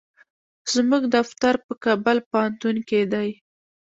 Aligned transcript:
زموږ 0.73 1.03
دفتر 1.17 1.53
په 1.65 1.73
کابل 1.83 2.17
پوهنتون 2.29 2.75
کې 2.89 3.01
دی. 3.13 3.29